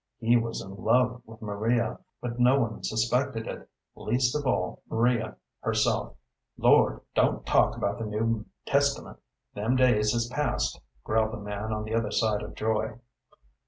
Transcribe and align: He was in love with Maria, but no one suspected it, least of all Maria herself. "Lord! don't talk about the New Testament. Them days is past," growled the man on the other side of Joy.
He 0.17 0.35
was 0.35 0.63
in 0.63 0.77
love 0.77 1.21
with 1.27 1.43
Maria, 1.43 1.99
but 2.21 2.39
no 2.39 2.59
one 2.59 2.81
suspected 2.83 3.45
it, 3.45 3.69
least 3.95 4.35
of 4.35 4.47
all 4.47 4.81
Maria 4.89 5.37
herself. 5.59 6.15
"Lord! 6.57 7.01
don't 7.13 7.45
talk 7.45 7.77
about 7.77 7.99
the 7.99 8.07
New 8.07 8.47
Testament. 8.65 9.19
Them 9.53 9.75
days 9.75 10.15
is 10.15 10.25
past," 10.33 10.81
growled 11.03 11.33
the 11.33 11.37
man 11.37 11.71
on 11.71 11.83
the 11.83 11.93
other 11.93 12.09
side 12.09 12.41
of 12.41 12.55
Joy. 12.55 12.95